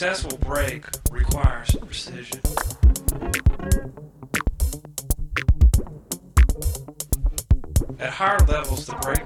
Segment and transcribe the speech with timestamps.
[0.00, 2.40] Successful break requires precision.
[7.98, 9.19] At higher levels, the break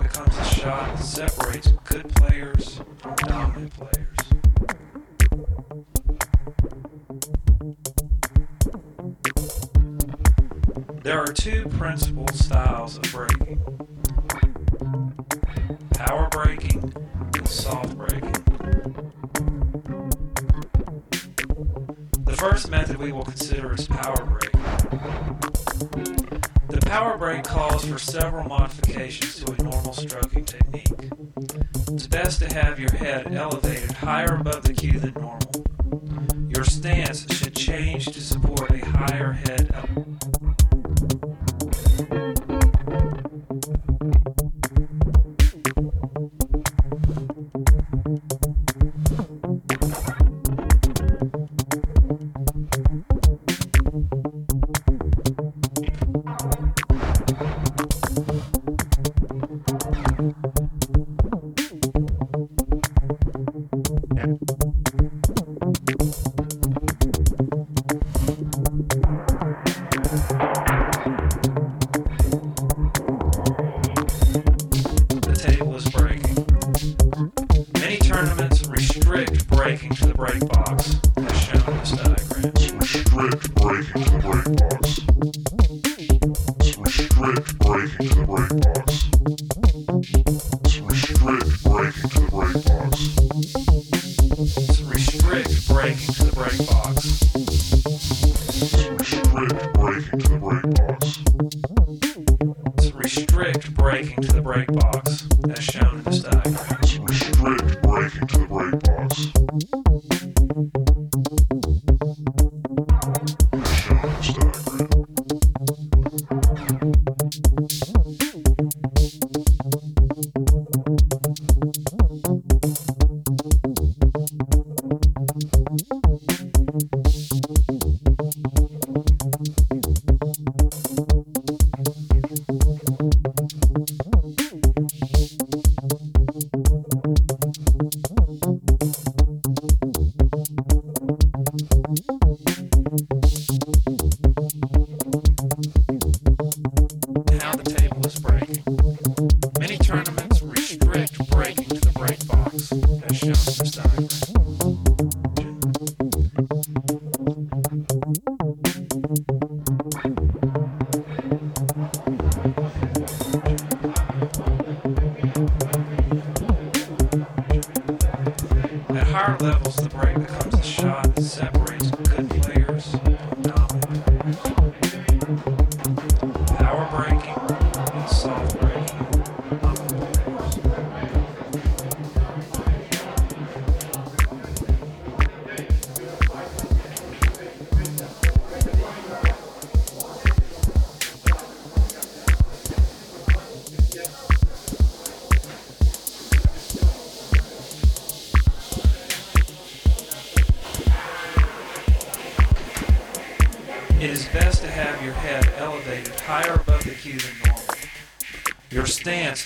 [169.15, 171.89] higher levels, the break becomes a shot that separates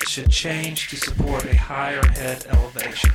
[0.09, 3.11] should change to support a higher head elevation.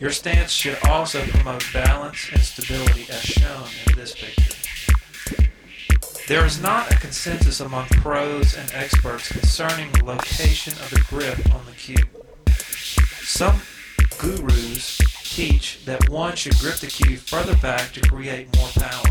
[0.00, 4.54] Your stance should also promote balance and stability as shown in this picture.
[6.26, 11.38] There is not a consensus among pros and experts concerning the location of the grip
[11.54, 12.04] on the cue.
[13.22, 13.60] Some
[14.18, 19.05] gurus teach that one should grip the cue further back to create more power.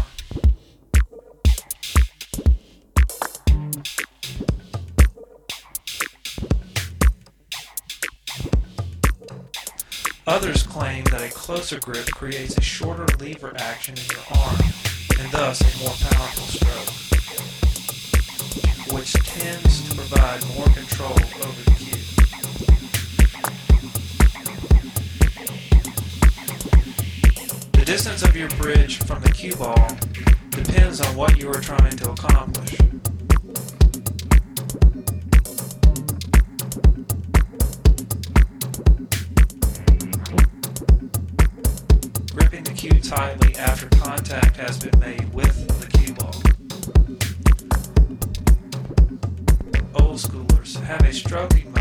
[10.27, 14.57] Others claim that a closer grip creates a shorter lever action in your arm
[15.19, 16.89] and thus a more powerful stroke,
[18.91, 22.01] which tends to provide more control over the cue.
[27.73, 29.89] The distance of your bridge from the cue ball
[30.49, 32.75] depends on what you are trying to accomplish.
[43.15, 46.35] Tightly after contact has been made with the cue ball.
[49.95, 51.71] Old schoolers have a stroking